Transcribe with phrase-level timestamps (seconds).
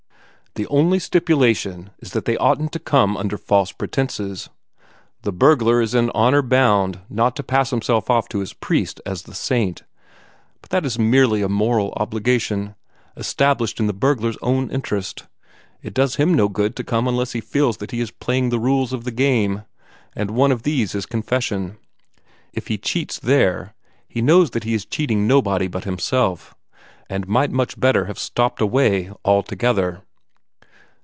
[0.55, 4.49] The only stipulation is that they oughtn't to come under false pretences:
[5.21, 9.21] the burglar is in honor bound not to pass himself off to his priest as
[9.21, 9.83] the saint.
[10.59, 12.75] But that is merely a moral obligation,
[13.15, 15.23] established in the burglar's own interest.
[15.81, 18.59] It does him no good to come unless he feels that he is playing the
[18.59, 19.63] rules of the game,
[20.17, 21.77] and one of these is confession.
[22.51, 23.73] If he cheats there,
[24.05, 26.53] he knows that he is cheating nobody but himself,
[27.09, 30.01] and might much better have stopped away altogether."